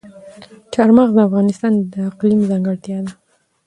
[0.73, 3.11] چار مغز د افغانستان د اقلیم ځانګړتیا ده.